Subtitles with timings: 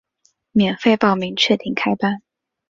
[0.51, 2.23] 免费报名，确定开班